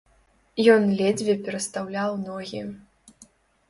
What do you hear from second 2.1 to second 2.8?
ногі.